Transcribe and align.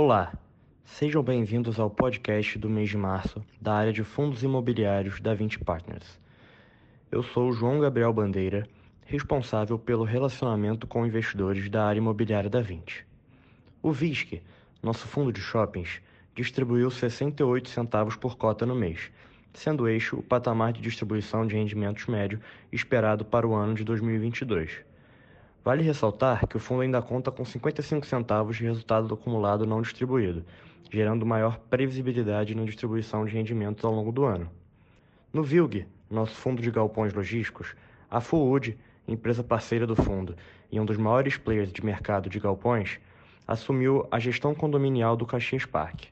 Olá, 0.00 0.32
sejam 0.84 1.24
bem-vindos 1.24 1.80
ao 1.80 1.90
podcast 1.90 2.56
do 2.56 2.70
mês 2.70 2.88
de 2.88 2.96
março 2.96 3.44
da 3.60 3.74
área 3.74 3.92
de 3.92 4.04
fundos 4.04 4.44
imobiliários 4.44 5.20
da 5.20 5.34
20 5.34 5.58
Partners. 5.58 6.20
Eu 7.10 7.20
sou 7.20 7.52
João 7.52 7.80
Gabriel 7.80 8.12
Bandeira, 8.12 8.64
responsável 9.04 9.76
pelo 9.76 10.04
relacionamento 10.04 10.86
com 10.86 11.04
investidores 11.04 11.68
da 11.68 11.84
área 11.84 11.98
imobiliária 11.98 12.48
da 12.48 12.60
20. 12.60 13.04
O 13.82 13.90
VISC, 13.90 14.40
nosso 14.80 15.08
fundo 15.08 15.32
de 15.32 15.40
shoppings, 15.40 16.00
distribuiu 16.32 16.92
68 16.92 17.68
centavos 17.68 18.14
por 18.14 18.36
cota 18.36 18.64
no 18.64 18.76
mês, 18.76 19.10
sendo 19.52 19.88
este 19.88 20.14
o 20.14 20.22
patamar 20.22 20.72
de 20.72 20.80
distribuição 20.80 21.44
de 21.44 21.56
rendimentos 21.56 22.06
médio 22.06 22.40
esperado 22.70 23.24
para 23.24 23.48
o 23.48 23.52
ano 23.52 23.74
de 23.74 23.82
2022. 23.82 24.87
Vale 25.64 25.82
ressaltar 25.82 26.46
que 26.46 26.56
o 26.56 26.60
fundo 26.60 26.82
ainda 26.82 27.02
conta 27.02 27.30
com 27.30 27.44
55 27.44 28.06
centavos 28.06 28.56
de 28.56 28.64
resultado 28.64 29.12
acumulado 29.12 29.66
não 29.66 29.82
distribuído, 29.82 30.44
gerando 30.90 31.26
maior 31.26 31.58
previsibilidade 31.70 32.54
na 32.54 32.64
distribuição 32.64 33.24
de 33.24 33.32
rendimentos 33.32 33.84
ao 33.84 33.92
longo 33.92 34.12
do 34.12 34.24
ano. 34.24 34.50
No 35.32 35.42
VILG, 35.42 35.86
nosso 36.10 36.34
fundo 36.34 36.62
de 36.62 36.70
galpões 36.70 37.12
logísticos, 37.12 37.74
a 38.10 38.20
Fullwood, 38.20 38.78
empresa 39.06 39.44
parceira 39.44 39.86
do 39.86 39.94
fundo 39.94 40.34
e 40.70 40.80
um 40.80 40.84
dos 40.84 40.96
maiores 40.96 41.36
players 41.36 41.72
de 41.72 41.84
mercado 41.84 42.30
de 42.30 42.40
galpões, 42.40 42.98
assumiu 43.46 44.06
a 44.10 44.18
gestão 44.18 44.54
condominial 44.54 45.16
do 45.16 45.26
Caxias 45.26 45.64
Park. 45.64 46.04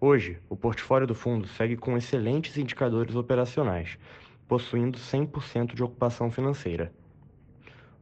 Hoje, 0.00 0.38
o 0.48 0.56
portfólio 0.56 1.06
do 1.06 1.14
fundo 1.14 1.48
segue 1.48 1.76
com 1.76 1.96
excelentes 1.96 2.56
indicadores 2.56 3.14
operacionais, 3.14 3.98
possuindo 4.46 4.98
100% 4.98 5.74
de 5.74 5.82
ocupação 5.82 6.30
financeira. 6.30 6.92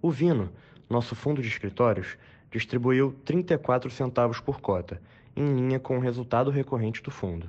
O 0.03 0.11
Vino, 0.11 0.51
nosso 0.89 1.15
fundo 1.15 1.43
de 1.43 1.49
escritórios, 1.49 2.17
distribuiu 2.51 3.15
34 3.25 3.91
centavos 3.91 4.41
por 4.41 4.61
cota, 4.61 5.01
em 5.37 5.45
linha 5.45 5.81
com 5.81 5.97
o 5.97 6.01
resultado 6.01 6.51
recorrente 6.51 7.03
do 7.03 7.11
fundo. 7.11 7.49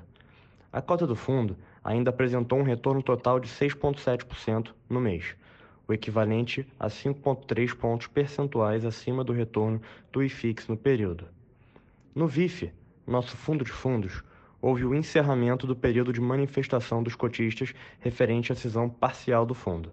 A 0.71 0.81
cota 0.81 1.05
do 1.05 1.15
fundo 1.15 1.55
ainda 1.83 2.09
apresentou 2.09 2.59
um 2.59 2.63
retorno 2.63 3.03
total 3.03 3.39
de 3.39 3.47
6,7% 3.47 4.71
no 4.89 4.99
mês, 4.99 5.35
o 5.87 5.93
equivalente 5.93 6.67
a 6.79 6.87
5,3 6.87 7.75
pontos 7.75 8.07
percentuais 8.07 8.83
acima 8.85 9.23
do 9.23 9.31
retorno 9.31 9.81
do 10.11 10.23
IFIX 10.23 10.67
no 10.67 10.77
período. 10.77 11.27
No 12.13 12.27
VIF, 12.27 12.71
nosso 13.05 13.37
fundo 13.37 13.63
de 13.63 13.71
fundos, 13.71 14.23
houve 14.61 14.83
o 14.83 14.95
encerramento 14.95 15.67
do 15.67 15.75
período 15.75 16.11
de 16.11 16.19
manifestação 16.19 17.03
dos 17.03 17.15
cotistas 17.15 17.73
referente 17.99 18.51
à 18.51 18.55
cisão 18.55 18.89
parcial 18.89 19.45
do 19.45 19.53
fundo. 19.53 19.91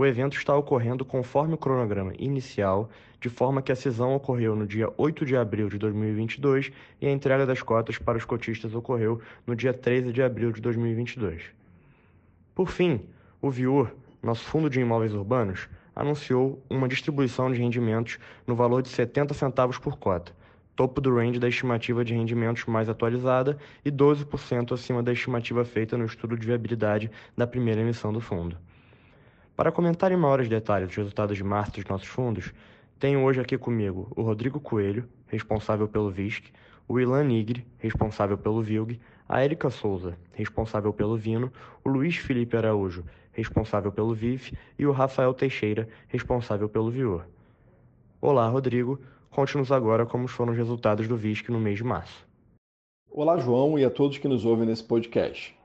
O 0.00 0.06
evento 0.06 0.34
está 0.34 0.56
ocorrendo 0.56 1.04
conforme 1.04 1.52
o 1.52 1.58
cronograma 1.58 2.14
inicial, 2.18 2.88
de 3.20 3.28
forma 3.28 3.60
que 3.60 3.70
a 3.70 3.76
cisão 3.76 4.14
ocorreu 4.14 4.56
no 4.56 4.66
dia 4.66 4.90
8 4.96 5.26
de 5.26 5.36
abril 5.36 5.68
de 5.68 5.76
2022 5.76 6.72
e 7.02 7.06
a 7.06 7.12
entrega 7.12 7.44
das 7.44 7.60
cotas 7.60 7.98
para 7.98 8.16
os 8.16 8.24
cotistas 8.24 8.74
ocorreu 8.74 9.20
no 9.46 9.54
dia 9.54 9.74
13 9.74 10.10
de 10.10 10.22
abril 10.22 10.52
de 10.52 10.60
2022. 10.62 11.42
Por 12.54 12.70
fim, 12.70 13.02
o 13.42 13.50
VIUR, 13.50 13.92
nosso 14.22 14.42
fundo 14.44 14.70
de 14.70 14.80
imóveis 14.80 15.12
urbanos, 15.12 15.68
anunciou 15.94 16.64
uma 16.70 16.88
distribuição 16.88 17.52
de 17.52 17.58
rendimentos 17.58 18.18
no 18.46 18.56
valor 18.56 18.80
de 18.80 18.88
70 18.88 19.34
centavos 19.34 19.76
por 19.76 19.98
cota, 19.98 20.32
topo 20.74 20.98
do 21.02 21.14
range 21.14 21.38
da 21.38 21.46
estimativa 21.46 22.02
de 22.02 22.14
rendimentos 22.14 22.64
mais 22.64 22.88
atualizada 22.88 23.58
e 23.84 23.92
12% 23.92 24.72
acima 24.72 25.02
da 25.02 25.12
estimativa 25.12 25.62
feita 25.62 25.98
no 25.98 26.06
estudo 26.06 26.38
de 26.38 26.46
viabilidade 26.46 27.10
da 27.36 27.46
primeira 27.46 27.82
emissão 27.82 28.10
do 28.10 28.20
fundo. 28.22 28.56
Para 29.60 29.70
comentar 29.70 30.10
em 30.10 30.16
maiores 30.16 30.48
detalhes 30.48 30.88
os 30.88 30.96
resultados 30.96 31.36
de 31.36 31.44
março 31.44 31.72
dos 31.72 31.84
nossos 31.84 32.08
fundos, 32.08 32.50
tenho 32.98 33.22
hoje 33.22 33.42
aqui 33.42 33.58
comigo 33.58 34.10
o 34.16 34.22
Rodrigo 34.22 34.58
Coelho, 34.58 35.06
responsável 35.26 35.86
pelo 35.86 36.10
VISC, 36.10 36.50
o 36.88 36.98
Ilan 36.98 37.24
Nigre, 37.24 37.66
responsável 37.76 38.38
pelo 38.38 38.62
VILG, 38.62 38.98
a 39.28 39.44
Erika 39.44 39.68
Souza, 39.68 40.16
responsável 40.32 40.94
pelo 40.94 41.14
Vino, 41.14 41.52
o 41.84 41.90
Luiz 41.90 42.16
Felipe 42.16 42.56
Araújo, 42.56 43.04
responsável 43.32 43.92
pelo 43.92 44.14
VIF, 44.14 44.50
e 44.78 44.86
o 44.86 44.92
Rafael 44.92 45.34
Teixeira, 45.34 45.86
responsável 46.08 46.66
pelo 46.66 46.90
VIOR. 46.90 47.26
Olá, 48.18 48.48
Rodrigo. 48.48 48.98
Conte-nos 49.28 49.70
agora 49.70 50.06
como 50.06 50.26
foram 50.26 50.52
os 50.52 50.58
resultados 50.58 51.06
do 51.06 51.18
VISC 51.18 51.50
no 51.50 51.60
mês 51.60 51.76
de 51.76 51.84
março. 51.84 52.26
Olá, 53.10 53.36
João, 53.36 53.78
e 53.78 53.84
a 53.84 53.90
todos 53.90 54.16
que 54.16 54.26
nos 54.26 54.46
ouvem 54.46 54.64
nesse 54.64 54.84
podcast. 54.84 55.59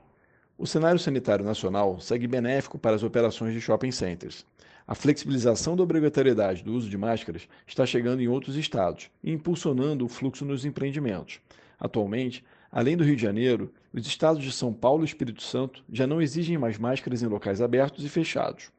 O 0.58 0.66
cenário 0.66 0.98
sanitário 0.98 1.44
nacional 1.44 2.00
segue 2.00 2.26
benéfico 2.26 2.78
para 2.78 2.96
as 2.96 3.02
operações 3.02 3.52
de 3.52 3.60
shopping 3.60 3.90
centers. 3.90 4.46
A 4.86 4.94
flexibilização 4.94 5.76
da 5.76 5.82
obrigatoriedade 5.82 6.64
do 6.64 6.72
uso 6.72 6.88
de 6.88 6.96
máscaras 6.96 7.46
está 7.66 7.84
chegando 7.84 8.22
em 8.22 8.28
outros 8.28 8.56
estados 8.56 9.10
e 9.22 9.30
impulsionando 9.30 10.06
o 10.06 10.08
fluxo 10.08 10.46
nos 10.46 10.64
empreendimentos. 10.64 11.40
Atualmente, 11.78 12.42
além 12.72 12.96
do 12.96 13.04
Rio 13.04 13.16
de 13.16 13.22
Janeiro, 13.22 13.70
os 13.92 14.06
estados 14.06 14.42
de 14.42 14.50
São 14.50 14.72
Paulo 14.72 15.04
e 15.04 15.04
Espírito 15.04 15.42
Santo 15.42 15.84
já 15.92 16.06
não 16.06 16.22
exigem 16.22 16.56
mais 16.56 16.78
máscaras 16.78 17.22
em 17.22 17.26
locais 17.26 17.60
abertos 17.60 18.02
e 18.02 18.08
fechados. 18.08 18.70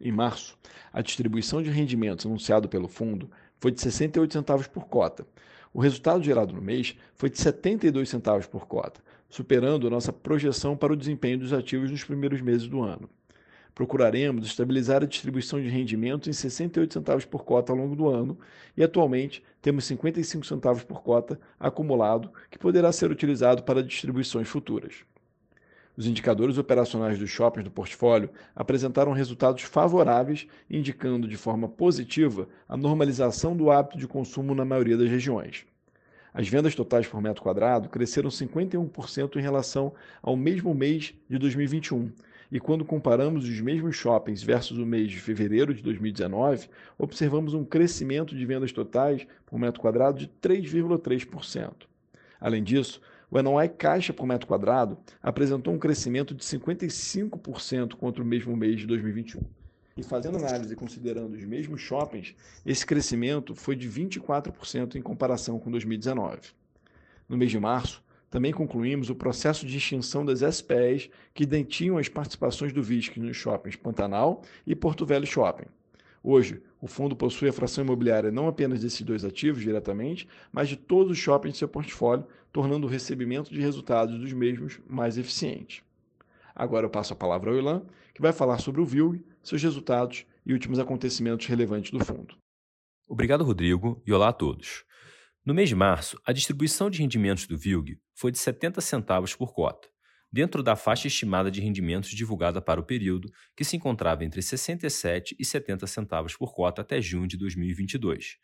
Em 0.00 0.12
março, 0.12 0.56
a 0.92 1.02
distribuição 1.02 1.60
de 1.60 1.70
rendimentos 1.70 2.24
anunciado 2.24 2.68
pelo 2.68 2.86
fundo 2.86 3.28
foi 3.58 3.72
de 3.72 3.80
68 3.80 4.32
centavos 4.32 4.68
por 4.68 4.86
cota. 4.86 5.26
O 5.74 5.80
resultado 5.80 6.22
gerado 6.22 6.54
no 6.54 6.62
mês 6.62 6.96
foi 7.16 7.28
de 7.28 7.38
72 7.38 8.08
centavos 8.08 8.46
por 8.46 8.66
cota, 8.66 9.00
superando 9.28 9.86
a 9.86 9.90
nossa 9.90 10.12
projeção 10.12 10.76
para 10.76 10.92
o 10.92 10.96
desempenho 10.96 11.38
dos 11.38 11.52
ativos 11.52 11.90
nos 11.90 12.04
primeiros 12.04 12.40
meses 12.40 12.68
do 12.68 12.82
ano. 12.82 13.08
Procuraremos 13.74 14.46
estabilizar 14.46 15.02
a 15.02 15.06
distribuição 15.06 15.60
de 15.60 15.68
rendimentos 15.68 16.28
em 16.28 16.32
68 16.32 16.94
centavos 16.94 17.24
por 17.26 17.44
cota 17.44 17.72
ao 17.72 17.78
longo 17.78 17.94
do 17.94 18.08
ano 18.08 18.38
e 18.74 18.82
atualmente 18.82 19.42
temos 19.60 19.84
55 19.84 20.46
centavos 20.46 20.82
por 20.82 21.02
cota 21.02 21.38
acumulado 21.60 22.30
que 22.50 22.58
poderá 22.58 22.90
ser 22.90 23.10
utilizado 23.10 23.64
para 23.64 23.82
distribuições 23.82 24.48
futuras. 24.48 25.04
Os 25.94 26.06
indicadores 26.06 26.56
operacionais 26.58 27.18
dos 27.18 27.28
shoppings 27.30 27.64
do 27.64 27.70
portfólio 27.70 28.30
apresentaram 28.54 29.12
resultados 29.12 29.62
favoráveis, 29.62 30.46
indicando 30.70 31.26
de 31.26 31.36
forma 31.36 31.68
positiva 31.68 32.48
a 32.68 32.76
normalização 32.76 33.56
do 33.56 33.70
hábito 33.70 33.98
de 33.98 34.06
consumo 34.06 34.54
na 34.54 34.64
maioria 34.64 34.96
das 34.96 35.08
regiões. 35.08 35.66
As 36.36 36.46
vendas 36.46 36.74
totais 36.74 37.06
por 37.06 37.22
metro 37.22 37.42
quadrado 37.42 37.88
cresceram 37.88 38.28
51% 38.28 39.36
em 39.36 39.40
relação 39.40 39.94
ao 40.20 40.36
mesmo 40.36 40.74
mês 40.74 41.14
de 41.30 41.38
2021. 41.38 42.12
E 42.52 42.60
quando 42.60 42.84
comparamos 42.84 43.48
os 43.48 43.58
mesmos 43.62 43.96
shoppings 43.96 44.42
versus 44.42 44.76
o 44.76 44.84
mês 44.84 45.10
de 45.10 45.18
fevereiro 45.18 45.72
de 45.72 45.82
2019, 45.82 46.68
observamos 46.98 47.54
um 47.54 47.64
crescimento 47.64 48.36
de 48.36 48.44
vendas 48.44 48.70
totais 48.70 49.26
por 49.46 49.58
metro 49.58 49.80
quadrado 49.80 50.18
de 50.18 50.28
3,3%. 50.28 51.72
Além 52.38 52.62
disso, 52.62 53.00
o 53.30 53.42
NOI 53.42 53.70
caixa 53.70 54.12
por 54.12 54.26
metro 54.26 54.46
quadrado 54.46 54.98
apresentou 55.22 55.72
um 55.72 55.78
crescimento 55.78 56.34
de 56.34 56.44
55% 56.44 57.94
contra 57.94 58.22
o 58.22 58.26
mesmo 58.26 58.54
mês 58.54 58.80
de 58.80 58.86
2021. 58.86 59.40
E 59.96 60.02
fazendo 60.02 60.36
análise 60.36 60.76
considerando 60.76 61.34
os 61.34 61.44
mesmos 61.44 61.80
shoppings, 61.80 62.34
esse 62.66 62.84
crescimento 62.84 63.54
foi 63.54 63.74
de 63.74 63.88
24% 63.88 64.96
em 64.96 65.00
comparação 65.00 65.58
com 65.58 65.70
2019. 65.70 66.40
No 67.26 67.36
mês 67.36 67.50
de 67.50 67.58
março, 67.58 68.04
também 68.28 68.52
concluímos 68.52 69.08
o 69.08 69.14
processo 69.14 69.64
de 69.64 69.78
extinção 69.78 70.22
das 70.22 70.40
SPEs 70.54 71.08
que 71.32 71.46
detinham 71.46 71.96
as 71.96 72.10
participações 72.10 72.74
do 72.74 72.82
VISC 72.82 73.16
nos 73.18 73.38
shoppings 73.38 73.76
Pantanal 73.76 74.42
e 74.66 74.76
Porto 74.76 75.06
Velho 75.06 75.26
Shopping. 75.26 75.66
Hoje, 76.22 76.60
o 76.78 76.86
fundo 76.86 77.16
possui 77.16 77.48
a 77.48 77.52
fração 77.52 77.82
imobiliária 77.82 78.30
não 78.30 78.48
apenas 78.48 78.80
desses 78.80 79.00
dois 79.00 79.24
ativos 79.24 79.62
diretamente, 79.62 80.28
mas 80.52 80.68
de 80.68 80.76
todos 80.76 81.12
os 81.12 81.18
shoppings 81.18 81.54
de 81.54 81.58
seu 81.60 81.68
portfólio, 81.68 82.26
tornando 82.52 82.86
o 82.86 82.90
recebimento 82.90 83.50
de 83.50 83.60
resultados 83.62 84.18
dos 84.18 84.32
mesmos 84.34 84.78
mais 84.86 85.16
eficiente. 85.16 85.82
Agora 86.54 86.84
eu 86.84 86.90
passo 86.90 87.12
a 87.12 87.16
palavra 87.16 87.50
ao 87.50 87.56
Ilan, 87.56 87.82
que 88.12 88.20
vai 88.20 88.32
falar 88.32 88.58
sobre 88.58 88.80
o 88.80 88.84
VILG, 88.84 89.24
seus 89.48 89.62
resultados 89.62 90.26
e 90.44 90.52
últimos 90.52 90.78
acontecimentos 90.78 91.46
relevantes 91.46 91.90
do 91.90 92.04
fundo. 92.04 92.36
Obrigado, 93.08 93.44
Rodrigo, 93.44 94.02
e 94.06 94.12
olá 94.12 94.28
a 94.28 94.32
todos. 94.32 94.84
No 95.44 95.54
mês 95.54 95.68
de 95.68 95.76
março, 95.76 96.20
a 96.26 96.32
distribuição 96.32 96.90
de 96.90 96.98
rendimentos 96.98 97.46
do 97.46 97.56
VILG 97.56 98.00
foi 98.14 98.32
de 98.32 98.38
70 98.38 98.80
centavos 98.80 99.34
por 99.36 99.54
cota, 99.54 99.88
dentro 100.32 100.62
da 100.62 100.74
faixa 100.74 101.06
estimada 101.06 101.50
de 101.50 101.60
rendimentos 101.60 102.10
divulgada 102.10 102.60
para 102.60 102.80
o 102.80 102.84
período, 102.84 103.30
que 103.56 103.64
se 103.64 103.76
encontrava 103.76 104.24
entre 104.24 104.42
67 104.42 105.36
e 105.38 105.44
70 105.44 105.86
centavos 105.86 106.36
por 106.36 106.52
cota 106.52 106.82
até 106.82 107.00
junho 107.00 107.28
de 107.28 107.36
2022. 107.36 108.36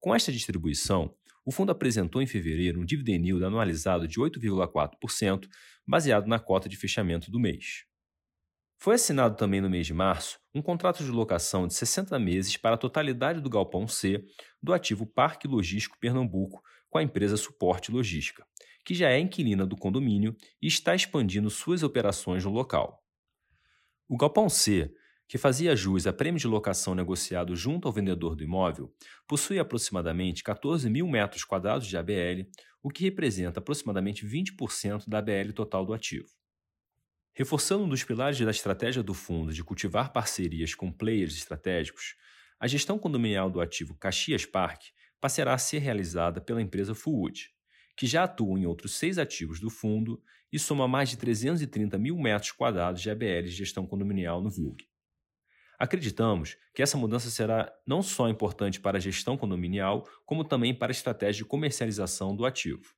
Com 0.00 0.12
esta 0.14 0.32
distribuição, 0.32 1.14
o 1.44 1.52
fundo 1.52 1.70
apresentou 1.70 2.20
em 2.20 2.26
fevereiro 2.26 2.80
um 2.80 2.84
dividend 2.84 3.24
yield 3.24 3.44
anualizado 3.44 4.08
de 4.08 4.18
8,4%, 4.18 5.48
baseado 5.86 6.26
na 6.26 6.38
cota 6.38 6.68
de 6.68 6.76
fechamento 6.76 7.30
do 7.30 7.38
mês. 7.38 7.84
Foi 8.80 8.94
assinado 8.94 9.36
também 9.36 9.60
no 9.60 9.68
mês 9.68 9.88
de 9.88 9.92
março 9.92 10.38
um 10.54 10.62
contrato 10.62 11.02
de 11.02 11.10
locação 11.10 11.66
de 11.66 11.74
60 11.74 12.16
meses 12.16 12.56
para 12.56 12.76
a 12.76 12.78
totalidade 12.78 13.40
do 13.40 13.50
Galpão 13.50 13.88
C 13.88 14.24
do 14.62 14.72
ativo 14.72 15.04
Parque 15.04 15.48
Logístico 15.48 15.98
Pernambuco 15.98 16.62
com 16.88 16.96
a 16.98 17.02
empresa 17.02 17.36
Suporte 17.36 17.90
Logística, 17.90 18.46
que 18.84 18.94
já 18.94 19.10
é 19.10 19.18
inquilina 19.18 19.66
do 19.66 19.76
condomínio 19.76 20.36
e 20.62 20.68
está 20.68 20.94
expandindo 20.94 21.50
suas 21.50 21.82
operações 21.82 22.44
no 22.44 22.52
local. 22.52 23.02
O 24.08 24.16
Galpão 24.16 24.48
C, 24.48 24.94
que 25.26 25.38
fazia 25.38 25.74
jus 25.74 26.06
a 26.06 26.12
prêmio 26.12 26.40
de 26.40 26.46
locação 26.46 26.94
negociado 26.94 27.56
junto 27.56 27.88
ao 27.88 27.92
vendedor 27.92 28.36
do 28.36 28.44
imóvel, 28.44 28.94
possui 29.26 29.58
aproximadamente 29.58 30.44
14 30.44 30.88
mil 30.88 31.08
metros 31.08 31.42
quadrados 31.42 31.88
de 31.88 31.96
ABL, 31.96 32.48
o 32.80 32.90
que 32.90 33.02
representa 33.02 33.58
aproximadamente 33.58 34.24
20% 34.24 35.08
da 35.08 35.18
ABL 35.18 35.52
total 35.52 35.84
do 35.84 35.92
ativo. 35.92 36.37
Reforçando 37.38 37.84
um 37.84 37.88
dos 37.88 38.02
pilares 38.02 38.36
da 38.40 38.50
estratégia 38.50 39.00
do 39.00 39.14
fundo 39.14 39.52
de 39.52 39.62
cultivar 39.62 40.12
parcerias 40.12 40.74
com 40.74 40.90
players 40.90 41.36
estratégicos, 41.36 42.16
a 42.58 42.66
gestão 42.66 42.98
condominial 42.98 43.48
do 43.48 43.60
ativo 43.60 43.94
Caxias 43.94 44.44
Park 44.44 44.86
passará 45.20 45.54
a 45.54 45.58
ser 45.58 45.78
realizada 45.78 46.40
pela 46.40 46.60
empresa 46.60 46.96
Fullwood, 46.96 47.48
que 47.96 48.08
já 48.08 48.24
atua 48.24 48.58
em 48.58 48.66
outros 48.66 48.96
seis 48.96 49.18
ativos 49.18 49.60
do 49.60 49.70
fundo 49.70 50.20
e 50.52 50.58
soma 50.58 50.88
mais 50.88 51.10
de 51.10 51.16
330 51.16 51.96
mil 51.96 52.18
metros 52.18 52.50
quadrados 52.50 53.00
de 53.00 53.08
ABL 53.08 53.44
de 53.44 53.52
gestão 53.52 53.86
condominial 53.86 54.42
no 54.42 54.50
VUG. 54.50 54.88
Acreditamos 55.78 56.56
que 56.74 56.82
essa 56.82 56.98
mudança 56.98 57.30
será 57.30 57.72
não 57.86 58.02
só 58.02 58.28
importante 58.28 58.80
para 58.80 58.98
a 58.98 59.00
gestão 59.00 59.36
condominial, 59.36 60.08
como 60.26 60.42
também 60.42 60.74
para 60.74 60.90
a 60.90 60.92
estratégia 60.92 61.44
de 61.44 61.48
comercialização 61.48 62.34
do 62.34 62.44
ativo. 62.44 62.97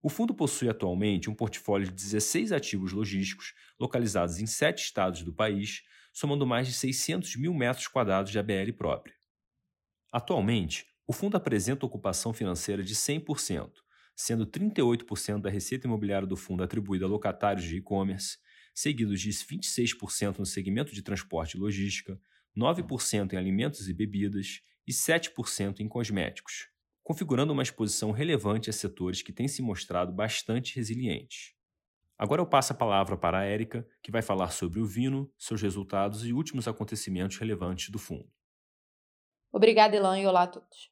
O 0.00 0.08
fundo 0.08 0.32
possui 0.32 0.68
atualmente 0.68 1.28
um 1.28 1.34
portfólio 1.34 1.88
de 1.88 1.92
16 1.92 2.52
ativos 2.52 2.92
logísticos 2.92 3.52
localizados 3.78 4.38
em 4.38 4.46
sete 4.46 4.84
estados 4.84 5.22
do 5.22 5.32
país, 5.32 5.82
somando 6.12 6.46
mais 6.46 6.68
de 6.68 6.72
600 6.74 7.34
mil 7.36 7.52
metros 7.52 7.88
quadrados 7.88 8.30
de 8.30 8.38
ABL 8.38 8.72
própria. 8.76 9.14
Atualmente, 10.12 10.86
o 11.06 11.12
fundo 11.12 11.36
apresenta 11.36 11.84
ocupação 11.84 12.32
financeira 12.32 12.82
de 12.82 12.94
100%, 12.94 13.72
sendo 14.14 14.46
38% 14.46 15.40
da 15.40 15.50
receita 15.50 15.86
imobiliária 15.86 16.26
do 16.26 16.36
fundo 16.36 16.62
atribuída 16.62 17.04
a 17.04 17.08
locatários 17.08 17.64
de 17.64 17.76
e-commerce, 17.76 18.38
seguidos 18.74 19.20
de 19.20 19.30
26% 19.30 20.38
no 20.38 20.46
segmento 20.46 20.92
de 20.94 21.02
transporte 21.02 21.56
e 21.56 21.60
logística, 21.60 22.20
9% 22.56 23.32
em 23.32 23.36
alimentos 23.36 23.88
e 23.88 23.94
bebidas 23.94 24.60
e 24.86 24.92
7% 24.92 25.80
em 25.80 25.88
cosméticos, 25.88 26.68
configurando 27.08 27.54
uma 27.54 27.62
exposição 27.62 28.10
relevante 28.10 28.68
a 28.68 28.72
setores 28.72 29.22
que 29.22 29.32
têm 29.32 29.48
se 29.48 29.62
mostrado 29.62 30.12
bastante 30.12 30.76
resilientes. 30.76 31.54
Agora 32.18 32.42
eu 32.42 32.46
passo 32.46 32.74
a 32.74 32.76
palavra 32.76 33.16
para 33.16 33.38
a 33.38 33.44
Érica, 33.44 33.88
que 34.02 34.10
vai 34.10 34.20
falar 34.20 34.50
sobre 34.50 34.78
o 34.78 34.84
Vino, 34.84 35.32
seus 35.38 35.62
resultados 35.62 36.26
e 36.26 36.34
últimos 36.34 36.68
acontecimentos 36.68 37.38
relevantes 37.38 37.88
do 37.88 37.98
fundo. 37.98 38.30
Obrigada, 39.50 39.96
Elan, 39.96 40.18
e 40.18 40.26
olá 40.26 40.42
a 40.42 40.46
todos. 40.48 40.90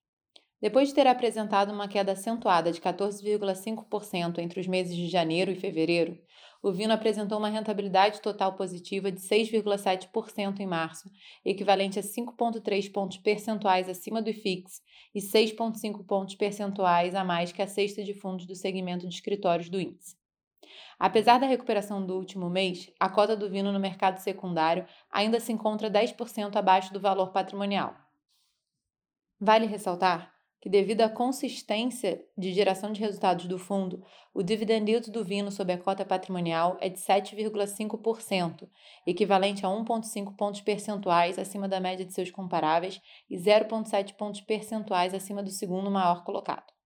Depois 0.58 0.88
de 0.88 0.94
ter 0.94 1.06
apresentado 1.06 1.70
uma 1.70 1.86
queda 1.86 2.12
acentuada 2.12 2.72
de 2.72 2.80
14,5% 2.80 4.38
entre 4.38 4.58
os 4.58 4.66
meses 4.66 4.96
de 4.96 5.08
janeiro 5.08 5.50
e 5.50 5.54
fevereiro, 5.54 6.18
o 6.62 6.72
Vino 6.72 6.92
apresentou 6.92 7.38
uma 7.38 7.48
rentabilidade 7.48 8.20
total 8.20 8.54
positiva 8.54 9.10
de 9.10 9.20
6,7% 9.20 10.60
em 10.60 10.66
março, 10.66 11.10
equivalente 11.44 11.98
a 11.98 12.02
5,3 12.02 12.92
pontos 12.92 13.18
percentuais 13.18 13.88
acima 13.88 14.22
do 14.22 14.30
IFIX 14.30 14.82
e 15.14 15.20
6,5 15.20 16.04
pontos 16.04 16.34
percentuais 16.34 17.14
a 17.14 17.24
mais 17.24 17.52
que 17.52 17.62
a 17.62 17.66
cesta 17.66 18.02
de 18.02 18.14
fundos 18.14 18.46
do 18.46 18.54
segmento 18.54 19.06
de 19.06 19.14
escritórios 19.14 19.68
do 19.68 19.80
índice. 19.80 20.16
Apesar 20.98 21.38
da 21.38 21.46
recuperação 21.46 22.04
do 22.04 22.16
último 22.16 22.48
mês, 22.48 22.90
a 22.98 23.08
cota 23.08 23.36
do 23.36 23.50
Vino 23.50 23.70
no 23.70 23.78
mercado 23.78 24.18
secundário 24.18 24.86
ainda 25.10 25.38
se 25.40 25.52
encontra 25.52 25.90
10% 25.90 26.56
abaixo 26.56 26.92
do 26.92 27.00
valor 27.00 27.32
patrimonial. 27.32 27.94
Vale 29.38 29.66
ressaltar 29.66 30.35
que, 30.60 30.68
devido 30.68 31.02
à 31.02 31.08
consistência 31.08 32.22
de 32.36 32.52
geração 32.52 32.92
de 32.92 33.00
resultados 33.00 33.46
do 33.46 33.58
fundo, 33.58 34.02
o 34.34 34.42
dividend 34.42 34.90
yield 34.90 35.10
do 35.10 35.24
Vino 35.24 35.50
sob 35.50 35.72
a 35.72 35.78
cota 35.78 36.04
patrimonial 36.04 36.76
é 36.80 36.88
de 36.88 36.98
7,5%, 36.98 38.68
equivalente 39.06 39.64
a 39.64 39.68
1,5 39.68 40.36
pontos 40.36 40.60
percentuais 40.60 41.38
acima 41.38 41.68
da 41.68 41.80
média 41.80 42.04
de 42.04 42.12
seus 42.12 42.30
comparáveis 42.30 43.00
e 43.30 43.36
0,7 43.36 44.14
pontos 44.14 44.40
percentuais 44.40 45.14
acima 45.14 45.42
do 45.42 45.50
segundo 45.50 45.90
maior 45.90 46.24
colocado. 46.24 46.76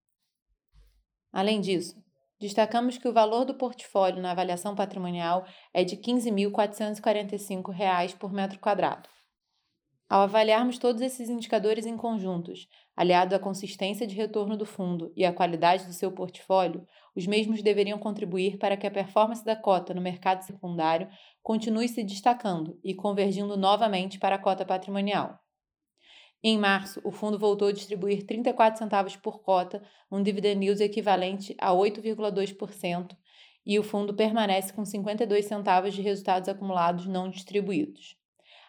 Além 1.33 1.61
disso, 1.61 1.95
destacamos 2.41 2.99
que 2.99 3.07
o 3.07 3.13
valor 3.13 3.45
do 3.45 3.55
portfólio 3.55 4.21
na 4.21 4.33
avaliação 4.33 4.75
patrimonial 4.75 5.47
é 5.73 5.85
de 5.85 5.95
R$ 5.95 6.03
15.445 6.03 8.19
por 8.19 8.33
metro 8.33 8.59
quadrado. 8.59 9.09
Ao 10.09 10.23
avaliarmos 10.23 10.77
todos 10.77 11.01
esses 11.03 11.29
indicadores 11.29 11.87
em 11.87 11.97
conjuntos, 11.97 12.67
aliado 13.01 13.35
à 13.35 13.39
consistência 13.39 14.07
de 14.07 14.15
retorno 14.15 14.59
do 14.59 14.67
fundo 14.67 15.11
e 15.17 15.25
à 15.25 15.33
qualidade 15.33 15.87
do 15.87 15.93
seu 15.95 16.13
portfólio, 16.13 16.87
os 17.17 17.27
mesmos 17.27 17.63
deveriam 17.63 17.99
contribuir 17.99 18.59
para 18.59 18.77
que 18.77 18.87
a 18.87 18.91
performance 18.91 19.43
da 19.43 19.57
cota 19.57 19.95
no 19.95 20.03
mercado 20.03 20.43
secundário 20.43 21.09
continue 21.43 21.89
se 21.89 22.05
destacando 22.05 22.79
e 22.85 22.95
convergindo 22.95 23.57
novamente 23.57 24.19
para 24.19 24.37
a 24.37 24.39
cota 24.39 24.67
patrimonial. 24.67 25.41
Em 26.43 26.59
março, 26.59 27.01
o 27.03 27.11
fundo 27.11 27.39
voltou 27.39 27.69
a 27.69 27.73
distribuir 27.73 28.27
34 28.27 28.79
centavos 28.79 29.17
por 29.17 29.41
cota, 29.41 29.83
um 30.13 30.23
dividend 30.23 30.63
yield 30.63 30.83
equivalente 30.83 31.57
a 31.59 31.71
8,2%, 31.71 33.17
e 33.65 33.79
o 33.79 33.83
fundo 33.83 34.13
permanece 34.13 34.75
com 34.75 34.85
52 34.85 35.47
centavos 35.47 35.95
de 35.95 36.03
resultados 36.03 36.51
acumulados 36.51 37.07
não 37.07 37.31
distribuídos. 37.31 38.20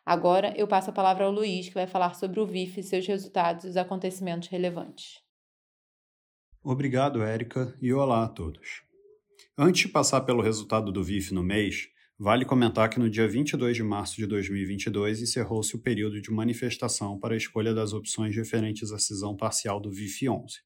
Agora 0.05 0.53
eu 0.57 0.67
passo 0.67 0.89
a 0.89 0.93
palavra 0.93 1.25
ao 1.25 1.31
Luiz, 1.31 1.67
que 1.67 1.75
vai 1.75 1.87
falar 1.87 2.15
sobre 2.15 2.39
o 2.39 2.45
VIF, 2.45 2.81
seus 2.81 3.05
resultados 3.05 3.65
e 3.65 3.67
os 3.67 3.77
acontecimentos 3.77 4.47
relevantes. 4.47 5.21
Obrigado, 6.63 7.21
Érica, 7.21 7.75
e 7.81 7.93
olá 7.93 8.23
a 8.23 8.27
todos. 8.27 8.83
Antes 9.57 9.81
de 9.81 9.89
passar 9.89 10.21
pelo 10.21 10.41
resultado 10.41 10.91
do 10.91 11.03
VIF 11.03 11.33
no 11.33 11.43
mês, 11.43 11.87
vale 12.17 12.45
comentar 12.45 12.89
que 12.89 12.99
no 12.99 13.09
dia 13.09 13.27
22 13.27 13.77
de 13.77 13.83
março 13.83 14.15
de 14.15 14.25
2022 14.25 15.21
encerrou-se 15.21 15.75
o 15.75 15.81
período 15.81 16.21
de 16.21 16.31
manifestação 16.31 17.19
para 17.19 17.33
a 17.33 17.37
escolha 17.37 17.73
das 17.73 17.93
opções 17.93 18.35
referentes 18.35 18.91
à 18.91 18.99
cisão 18.99 19.35
parcial 19.35 19.79
do 19.79 19.91
VIF 19.91 20.29
11. 20.29 20.59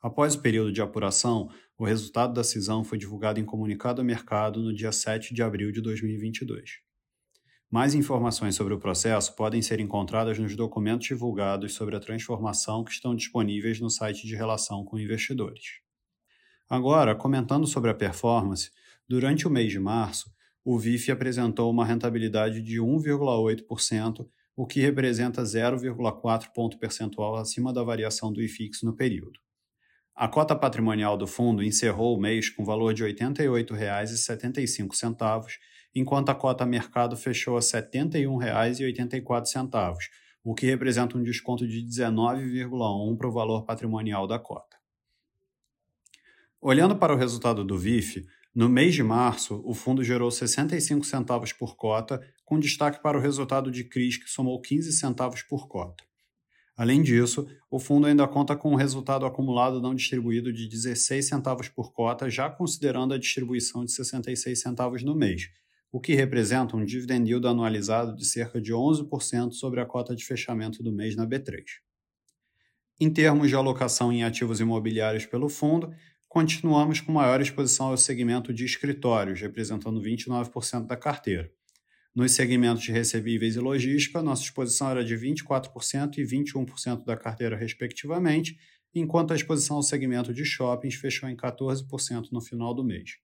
Após 0.00 0.34
o 0.34 0.42
período 0.42 0.72
de 0.72 0.82
apuração, 0.82 1.48
o 1.78 1.84
resultado 1.84 2.34
da 2.34 2.42
cisão 2.42 2.82
foi 2.82 2.98
divulgado 2.98 3.38
em 3.38 3.44
comunicado 3.44 4.00
ao 4.00 4.04
mercado 4.04 4.60
no 4.60 4.74
dia 4.74 4.90
7 4.90 5.32
de 5.32 5.42
abril 5.42 5.70
de 5.70 5.80
2022. 5.80 6.81
Mais 7.72 7.94
informações 7.94 8.54
sobre 8.54 8.74
o 8.74 8.78
processo 8.78 9.34
podem 9.34 9.62
ser 9.62 9.80
encontradas 9.80 10.38
nos 10.38 10.54
documentos 10.54 11.06
divulgados 11.06 11.72
sobre 11.72 11.96
a 11.96 12.00
transformação 12.00 12.84
que 12.84 12.92
estão 12.92 13.16
disponíveis 13.16 13.80
no 13.80 13.88
site 13.88 14.26
de 14.26 14.36
relação 14.36 14.84
com 14.84 14.98
investidores. 14.98 15.80
Agora, 16.68 17.14
comentando 17.14 17.66
sobre 17.66 17.88
a 17.88 17.94
performance, 17.94 18.70
durante 19.08 19.48
o 19.48 19.50
mês 19.50 19.72
de 19.72 19.80
março, 19.80 20.30
o 20.62 20.78
VIF 20.78 21.10
apresentou 21.10 21.70
uma 21.70 21.86
rentabilidade 21.86 22.60
de 22.60 22.78
1,8%, 22.78 24.28
o 24.54 24.66
que 24.66 24.78
representa 24.78 25.42
0,4 25.42 26.52
ponto 26.54 26.78
percentual 26.78 27.36
acima 27.36 27.72
da 27.72 27.82
variação 27.82 28.30
do 28.30 28.42
IFIX 28.42 28.82
no 28.82 28.94
período. 28.94 29.40
A 30.14 30.28
cota 30.28 30.54
patrimonial 30.54 31.16
do 31.16 31.26
fundo 31.26 31.62
encerrou 31.62 32.18
o 32.18 32.20
mês 32.20 32.50
com 32.50 32.66
valor 32.66 32.92
de 32.92 33.02
R$ 33.02 33.14
88,75 33.14 35.56
enquanto 35.94 36.30
a 36.30 36.34
cota 36.34 36.66
mercado 36.66 37.16
fechou 37.16 37.56
a 37.56 37.60
R$ 37.60 37.66
71,84, 37.66 39.96
o 40.44 40.54
que 40.54 40.66
representa 40.66 41.16
um 41.16 41.22
desconto 41.22 41.66
de 41.66 41.82
19,1% 41.84 43.16
para 43.16 43.28
o 43.28 43.32
valor 43.32 43.64
patrimonial 43.64 44.26
da 44.26 44.38
cota. 44.38 44.76
Olhando 46.60 46.96
para 46.96 47.14
o 47.14 47.16
resultado 47.16 47.64
do 47.64 47.78
VIF, 47.78 48.26
no 48.54 48.68
mês 48.68 48.94
de 48.94 49.02
março, 49.02 49.62
o 49.64 49.72
fundo 49.72 50.04
gerou 50.04 50.30
65 50.30 51.06
centavos 51.06 51.52
por 51.52 51.74
cota, 51.74 52.20
com 52.44 52.60
destaque 52.60 53.02
para 53.02 53.16
o 53.16 53.20
resultado 53.20 53.70
de 53.70 53.82
CRIs, 53.82 54.18
que 54.18 54.30
somou 54.30 54.60
15 54.60 54.92
centavos 54.92 55.42
por 55.42 55.66
cota. 55.66 56.04
Além 56.76 57.02
disso, 57.02 57.46
o 57.70 57.78
fundo 57.78 58.06
ainda 58.06 58.28
conta 58.28 58.54
com 58.54 58.72
um 58.72 58.76
resultado 58.76 59.24
acumulado 59.24 59.80
não 59.80 59.94
distribuído 59.94 60.52
de 60.52 60.68
16 60.68 61.26
centavos 61.26 61.68
por 61.68 61.92
cota, 61.92 62.28
já 62.28 62.50
considerando 62.50 63.14
a 63.14 63.18
distribuição 63.18 63.84
de 63.84 63.92
66 63.92 64.60
centavos 64.60 65.02
no 65.02 65.14
mês, 65.14 65.48
o 65.92 66.00
que 66.00 66.14
representa 66.14 66.74
um 66.74 66.84
dividend 66.84 67.28
yield 67.28 67.46
anualizado 67.46 68.16
de 68.16 68.24
cerca 68.24 68.58
de 68.58 68.72
11% 68.72 69.52
sobre 69.52 69.78
a 69.78 69.84
cota 69.84 70.16
de 70.16 70.24
fechamento 70.24 70.82
do 70.82 70.90
mês 70.90 71.14
na 71.14 71.26
B3. 71.26 71.62
Em 72.98 73.12
termos 73.12 73.50
de 73.50 73.54
alocação 73.54 74.10
em 74.10 74.24
ativos 74.24 74.58
imobiliários 74.58 75.26
pelo 75.26 75.50
fundo, 75.50 75.94
continuamos 76.26 77.00
com 77.00 77.12
maior 77.12 77.42
exposição 77.42 77.88
ao 77.88 77.96
segmento 77.98 78.54
de 78.54 78.64
escritórios, 78.64 79.42
representando 79.42 80.00
29% 80.00 80.86
da 80.86 80.96
carteira. 80.96 81.52
Nos 82.14 82.32
segmentos 82.32 82.82
de 82.82 82.90
recebíveis 82.90 83.56
e 83.56 83.58
logística, 83.58 84.22
nossa 84.22 84.42
exposição 84.42 84.90
era 84.90 85.04
de 85.04 85.14
24% 85.14 86.16
e 86.16 86.22
21% 86.22 87.04
da 87.04 87.16
carteira, 87.18 87.56
respectivamente, 87.56 88.56
enquanto 88.94 89.32
a 89.32 89.36
exposição 89.36 89.76
ao 89.76 89.82
segmento 89.82 90.32
de 90.32 90.44
shoppings 90.44 90.94
fechou 90.94 91.28
em 91.28 91.36
14% 91.36 92.28
no 92.30 92.40
final 92.40 92.74
do 92.74 92.84
mês. 92.84 93.18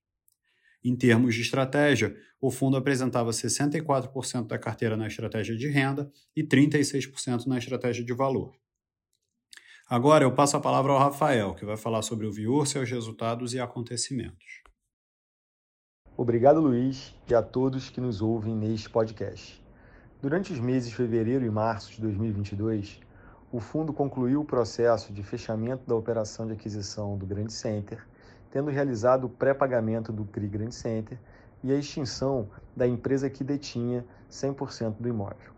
Em 0.83 0.95
termos 0.95 1.35
de 1.35 1.41
estratégia, 1.41 2.15
o 2.39 2.49
fundo 2.49 2.77
apresentava 2.77 3.31
64% 3.31 4.47
da 4.47 4.57
carteira 4.57 4.95
na 4.95 5.07
estratégia 5.07 5.55
de 5.55 5.67
renda 5.67 6.09
e 6.35 6.43
36% 6.43 7.45
na 7.47 7.57
estratégia 7.57 8.03
de 8.03 8.13
valor. 8.13 8.53
Agora 9.89 10.23
eu 10.23 10.33
passo 10.33 10.55
a 10.55 10.61
palavra 10.61 10.93
ao 10.93 10.99
Rafael, 10.99 11.55
que 11.55 11.65
vai 11.65 11.75
falar 11.75 12.01
sobre 12.03 12.27
o 12.27 12.31
Viur, 12.31 12.65
seus 12.65 12.89
resultados 12.89 13.53
e 13.53 13.59
acontecimentos. 13.59 14.61
Obrigado, 16.15 16.61
Luiz, 16.61 17.15
e 17.27 17.33
a 17.33 17.41
todos 17.41 17.89
que 17.89 17.99
nos 17.99 18.21
ouvem 18.21 18.55
neste 18.55 18.89
podcast. 18.89 19.63
Durante 20.21 20.53
os 20.53 20.59
meses 20.59 20.89
de 20.89 20.95
fevereiro 20.95 21.45
e 21.45 21.49
março 21.49 21.91
de 21.93 22.01
2022, 22.01 22.99
o 23.51 23.59
fundo 23.59 23.91
concluiu 23.91 24.41
o 24.41 24.45
processo 24.45 25.11
de 25.11 25.23
fechamento 25.23 25.87
da 25.87 25.95
operação 25.95 26.45
de 26.45 26.53
aquisição 26.53 27.17
do 27.17 27.25
Grand 27.25 27.49
Center, 27.49 28.05
tendo 28.51 28.71
realizado 28.71 29.25
o 29.25 29.29
pré-pagamento 29.29 30.11
do 30.11 30.25
CRI 30.25 30.47
Grand 30.47 30.71
Center 30.71 31.19
e 31.63 31.71
a 31.71 31.75
extinção 31.75 32.47
da 32.75 32.87
empresa 32.87 33.29
que 33.29 33.43
detinha 33.43 34.05
100% 34.31 34.95
do 34.99 35.07
imóvel. 35.07 35.51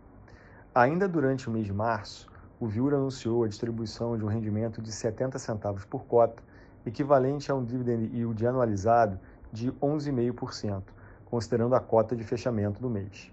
Ainda 0.74 1.08
durante 1.08 1.48
o 1.48 1.52
mês 1.52 1.66
de 1.66 1.72
março, 1.72 2.30
o 2.58 2.66
Viura 2.66 2.96
anunciou 2.96 3.44
a 3.44 3.48
distribuição 3.48 4.16
de 4.16 4.24
um 4.24 4.28
rendimento 4.28 4.80
de 4.80 4.92
70 4.92 5.38
centavos 5.38 5.84
por 5.84 6.04
cota, 6.04 6.42
equivalente 6.86 7.50
a 7.50 7.54
um 7.54 7.64
dividend 7.64 8.10
yield 8.14 8.46
anualizado 8.46 9.18
de 9.52 9.70
11,5%, 9.72 10.82
considerando 11.26 11.74
a 11.74 11.80
cota 11.80 12.16
de 12.16 12.24
fechamento 12.24 12.80
do 12.80 12.88
mês. 12.88 13.30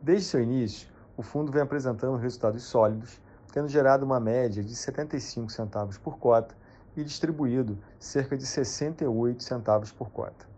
Desde 0.00 0.26
seu 0.26 0.42
início, 0.42 0.88
o 1.16 1.22
fundo 1.22 1.52
vem 1.52 1.62
apresentando 1.62 2.16
resultados 2.16 2.62
sólidos, 2.62 3.20
tendo 3.52 3.68
gerado 3.68 4.04
uma 4.04 4.20
média 4.20 4.62
de 4.62 4.74
75 4.74 5.50
centavos 5.50 5.98
por 5.98 6.18
cota 6.18 6.54
e 6.96 7.04
distribuído 7.04 7.78
cerca 7.98 8.36
de 8.36 8.46
68 8.46 9.42
centavos 9.42 9.92
por 9.92 10.10
cota. 10.10 10.48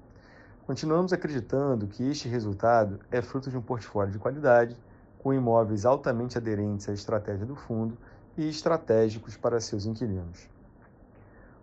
Continuamos 0.67 1.13
acreditando 1.13 1.87
que 1.87 2.09
este 2.09 2.29
resultado 2.29 3.01
é 3.11 3.21
fruto 3.21 3.51
de 3.51 3.57
um 3.57 3.63
portfólio 3.63 4.13
de 4.13 4.19
qualidade, 4.19 4.77
com 5.19 5.35
imóveis 5.35 5.85
altamente 5.85 6.39
aderentes 6.39 6.89
à 6.89 6.93
estratégia 6.93 7.45
do 7.45 7.55
fundo 7.55 7.97
e 8.37 8.49
estratégicos 8.49 9.37
para 9.37 9.61
seus 9.61 9.87
inquilinos. 9.87 10.49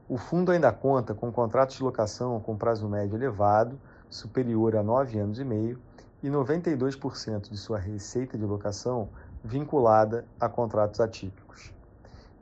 O 0.08 0.18
fundo 0.18 0.52
ainda 0.52 0.72
conta 0.72 1.14
com 1.14 1.32
contratos 1.32 1.78
de 1.78 1.84
locação 1.84 2.40
com 2.40 2.58
prazo 2.58 2.88
médio 2.88 3.16
elevado, 3.16 3.80
superior 4.10 4.76
a 4.76 4.84
9 4.84 5.20
anos 5.20 5.40
e 5.40 5.46
meio, 5.46 5.80
e 6.22 6.30
92% 6.30 7.50
de 7.50 7.58
sua 7.58 7.78
receita 7.78 8.38
de 8.38 8.44
locação 8.44 9.10
vinculada 9.44 10.26
a 10.40 10.50
contratos 10.50 11.00
atípicos. 11.00 11.72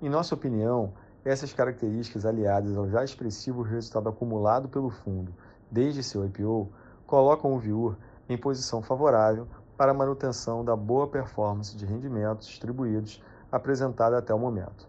Em 0.01 0.09
nossa 0.09 0.33
opinião, 0.33 0.93
essas 1.27 1.51
características 1.51 2.25
aliadas 2.25 2.77
ao 2.77 2.89
já 2.89 3.03
expressivo 3.03 3.61
resultado 3.61 4.07
acumulado 4.07 4.69
pelo 4.69 4.89
fundo 4.89 5.33
desde 5.69 6.01
seu 6.01 6.25
IPO 6.25 6.71
colocam 7.05 7.53
o 7.53 7.59
Viur 7.59 7.97
em 8.29 8.37
posição 8.37 8.81
favorável 8.81 9.45
para 9.75 9.91
a 9.91 9.93
manutenção 9.93 10.63
da 10.63 10.73
boa 10.73 11.05
performance 11.05 11.75
de 11.75 11.85
rendimentos 11.85 12.47
distribuídos 12.47 13.21
apresentada 13.51 14.17
até 14.17 14.33
o 14.33 14.39
momento. 14.39 14.87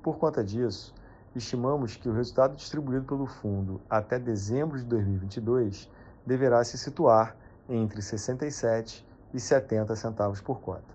Por 0.00 0.18
conta 0.18 0.44
disso, 0.44 0.94
estimamos 1.34 1.96
que 1.96 2.08
o 2.08 2.14
resultado 2.14 2.54
distribuído 2.54 3.04
pelo 3.04 3.26
fundo 3.26 3.80
até 3.90 4.20
dezembro 4.20 4.78
de 4.78 4.84
2022 4.84 5.90
deverá 6.24 6.62
se 6.62 6.78
situar 6.78 7.36
entre 7.68 8.00
67 8.00 9.04
e 9.34 9.40
70 9.40 9.96
centavos 9.96 10.40
por 10.40 10.60
cota. 10.60 10.94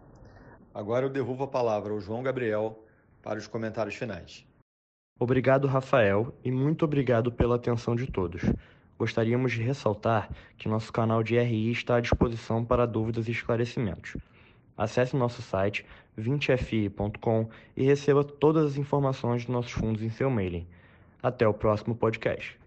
Agora 0.73 1.05
eu 1.05 1.09
devolvo 1.09 1.43
a 1.43 1.47
palavra 1.47 1.91
ao 1.91 1.99
João 1.99 2.23
Gabriel 2.23 2.79
para 3.21 3.37
os 3.37 3.47
comentários 3.47 3.95
finais. 3.95 4.46
Obrigado, 5.19 5.67
Rafael, 5.67 6.31
e 6.43 6.51
muito 6.51 6.85
obrigado 6.85 7.31
pela 7.31 7.55
atenção 7.55 7.95
de 7.95 8.05
todos. 8.05 8.43
Gostaríamos 8.99 9.51
de 9.51 9.63
ressaltar 9.63 10.29
que 10.57 10.69
nosso 10.69 10.93
canal 10.93 11.23
de 11.23 11.39
RI 11.39 11.71
está 11.71 11.95
à 11.95 11.99
disposição 11.99 12.63
para 12.63 12.85
dúvidas 12.85 13.27
e 13.27 13.31
esclarecimentos. 13.31 14.15
Acesse 14.77 15.15
nosso 15.15 15.41
site 15.41 15.83
20fi.com 16.19 17.49
e 17.75 17.83
receba 17.83 18.23
todas 18.23 18.65
as 18.65 18.77
informações 18.77 19.41
de 19.41 19.51
nossos 19.51 19.71
fundos 19.71 20.03
em 20.03 20.09
seu 20.09 20.29
mailing. 20.29 20.67
Até 21.21 21.47
o 21.47 21.53
próximo 21.53 21.95
podcast. 21.95 22.66